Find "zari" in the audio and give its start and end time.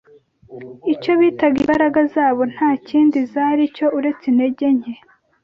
3.33-3.63